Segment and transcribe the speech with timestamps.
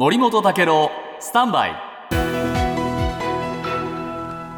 [0.00, 1.72] 森本武郎スタンバイ。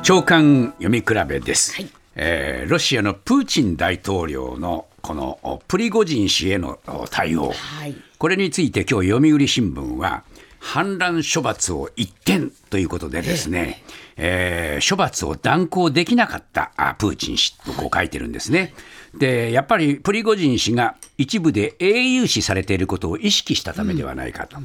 [0.05, 1.91] 長官読み比べです、はい。
[2.15, 7.97] えーロシアのプーチン大統領のこのおプリゴジン氏へのお対応、はい。
[8.19, 10.23] これについて今日読売新聞は
[10.61, 13.83] 反乱処罰を一転ということでですね、
[14.17, 18.75] えー処罰を断行できなかったあプーチン氏とこう書いてるんですね。
[19.15, 24.57] でやっぱりプリゴジン氏が一部で英雄視されていることを意識したためではないかと、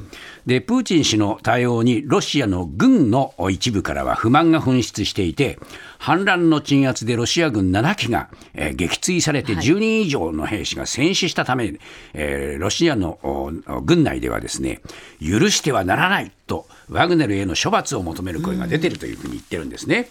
[0.46, 5.58] でプーチン氏の対応にロシアの軍の一部からは不満が噴出していて
[5.98, 11.74] 反乱の鎮圧でロシア軍7機が、えー撃墜されて10人以上の兵士が戦死したため、
[12.14, 14.80] えーロシアのお軍内ではですね
[15.20, 20.08] 許してはならないとワグネルへの処罰を求める声が出ているというふうに言ってるんですね。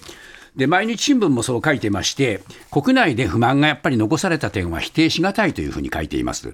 [0.56, 6.54] で毎日新聞もそう書いてまして国内で不満がやっぱり残された点は否定しがたいというふうに書いています。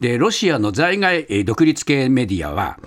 [0.00, 2.78] でロシアの在外独立系メディアは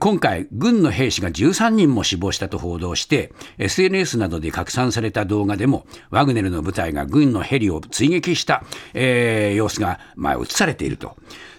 [0.00, 11.16] 今回軍の兵士が13人も死亡したと報道して SNS などで拡散された動画でもワグネルの部隊が軍のヘリを追撃した、えー様子が、まあ、映されていると。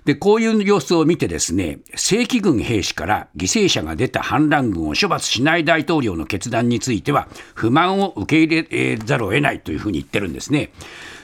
[0.08, 10.72] でこういう様子を見てですね正規軍兵士から犠牲者が出た反乱軍を処罰しない大統領の決断については不満を受け入れざるを得ないというふうに言ってるんですね。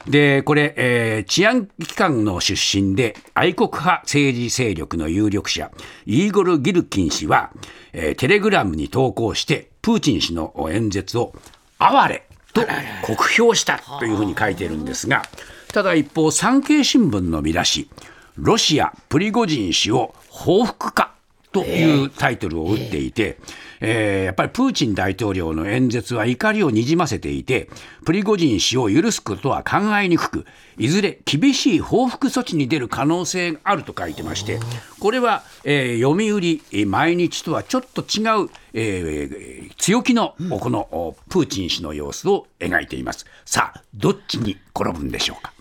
[0.05, 5.71] でこれ、えー治安機関の出身で愛国派政治勢力の有力者
[6.05, 7.51] イーゴル・ギルキン氏は、
[7.93, 11.33] えーテレグラムに投稿してプーチン氏の演説を
[11.79, 12.63] 哀れと
[13.03, 15.23] 酷評したというふうに書いているんですが
[15.71, 17.89] ただ一方産経新聞の見出し
[18.37, 21.13] ロシアプリゴジン氏を報復か
[21.51, 23.37] というタイトルを打っていて、
[23.79, 27.69] えーやっぱりプーチン大統領の演説は怒りをにじませていて、
[28.05, 30.45] プリゴジン氏を許すことは考えにくく、
[30.79, 34.59] いずれ厳しい報復措置に出る可能性があると書いてまして、
[34.99, 43.27] これは、えー読売えー毎日とはちょっと違う、えー強気のこのおプーチン氏の様子を描いています。
[43.45, 45.51] さあ、どっちに転ぶんでしょうか？